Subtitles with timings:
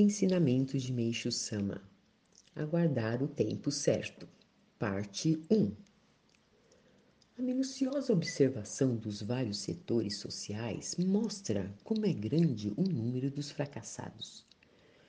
[0.00, 1.82] Ensinamentos de Meixo Sama.
[2.54, 4.28] Aguardar o tempo certo.
[4.78, 5.72] Parte 1.
[7.36, 14.46] A minuciosa observação dos vários setores sociais mostra como é grande o número dos fracassados.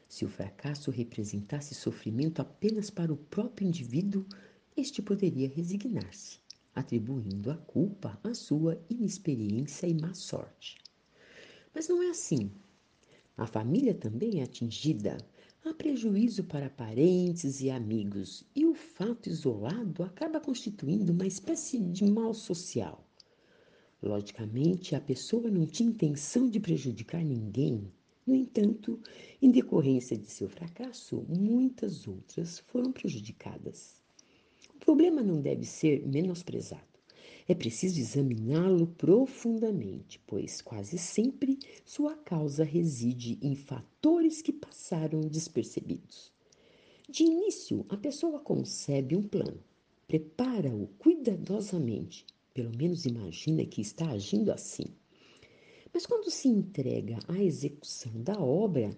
[0.07, 4.25] Se o fracasso representasse sofrimento apenas para o próprio indivíduo,
[4.75, 6.39] este poderia resignar-se,
[6.73, 10.79] atribuindo a culpa à sua inexperiência e má sorte.
[11.75, 12.49] Mas não é assim.
[13.39, 15.15] A família também é atingida.
[15.63, 22.03] Há prejuízo para parentes e amigos, e o fato isolado acaba constituindo uma espécie de
[22.03, 23.07] mal social.
[24.03, 27.89] Logicamente, a pessoa não tinha intenção de prejudicar ninguém.
[28.27, 28.99] No entanto,
[29.41, 34.01] em decorrência de seu fracasso, muitas outras foram prejudicadas.
[34.75, 36.88] O problema não deve ser menosprezado.
[37.49, 46.31] É preciso examiná-lo profundamente, pois quase sempre sua causa reside em fatores que passaram despercebidos.
[47.09, 49.63] De início, a pessoa concebe um plano,
[50.07, 54.85] prepara-o cuidadosamente, pelo menos imagina que está agindo assim.
[55.91, 58.95] Mas quando se entrega à execução da obra,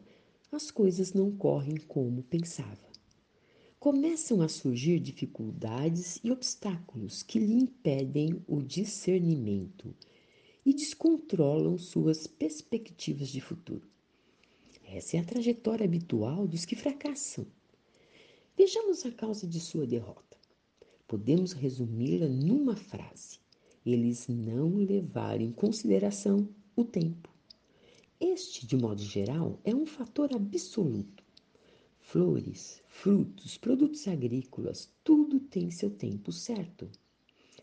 [0.52, 2.91] as coisas não correm como pensava
[3.82, 9.92] começam a surgir dificuldades e obstáculos que lhe impedem o discernimento
[10.64, 13.82] e descontrolam suas perspectivas de futuro.
[14.86, 17.48] Essa é a trajetória habitual dos que fracassam.
[18.56, 20.38] Vejamos a causa de sua derrota.
[21.08, 23.40] Podemos resumi-la numa frase:
[23.84, 27.28] eles não levaram em consideração o tempo.
[28.20, 31.24] Este, de modo geral, é um fator absoluto
[32.12, 36.90] Flores, frutos, produtos agrícolas, tudo tem seu tempo certo.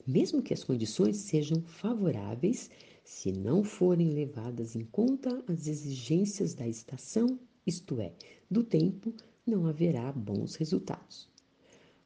[0.06, 2.70] Mesmo que as condições sejam favoráveis,
[3.04, 8.14] se não forem levadas em conta as exigências da estação, isto é,
[8.50, 9.12] do tempo,
[9.46, 11.28] não haverá bons resultados.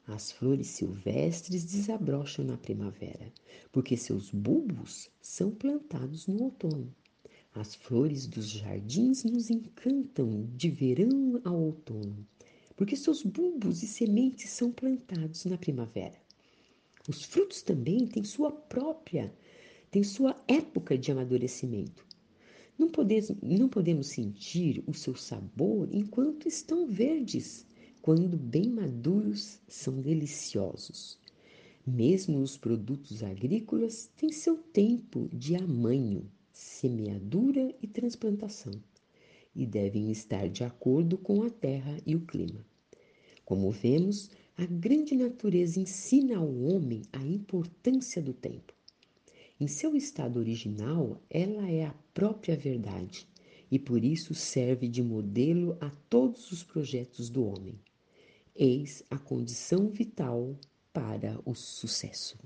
[0.05, 3.31] As flores silvestres desabrocham na primavera,
[3.71, 6.93] porque seus bulbos são plantados no outono.
[7.55, 12.27] As flores dos jardins nos encantam de verão ao outono,
[12.75, 16.17] porque seus bulbos e sementes são plantados na primavera.
[17.07, 19.31] Os frutos também têm sua própria,
[19.91, 22.03] têm sua época de amadurecimento.
[22.75, 27.67] Não podemos, não podemos sentir o seu sabor enquanto estão verdes.
[28.01, 31.19] Quando bem maduros, são deliciosos.
[31.85, 38.73] Mesmo os produtos agrícolas têm seu tempo de amanho semeadura e transplantação,
[39.55, 42.65] e devem estar de acordo com a terra e o clima.
[43.43, 48.73] Como vemos, a grande natureza ensina ao homem a importância do tempo.
[49.59, 53.27] Em seu estado original, ela é a própria verdade
[53.71, 57.79] e por isso serve de modelo a todos os projetos do homem.
[58.55, 60.55] Eis a condição vital
[60.93, 62.37] para o sucesso.